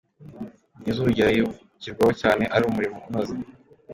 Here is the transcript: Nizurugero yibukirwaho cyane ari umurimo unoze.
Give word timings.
Nizurugero 0.81 1.29
yibukirwaho 1.31 2.11
cyane 2.21 2.43
ari 2.55 2.63
umurimo 2.65 2.97
unoze. 3.07 3.35